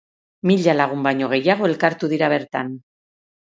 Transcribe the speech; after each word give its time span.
Mila 0.51 0.73
lagun 0.77 1.03
baino 1.07 1.27
gehiago 1.33 1.69
elkartu 1.73 2.11
dira 2.15 2.31
bertan. 2.35 2.73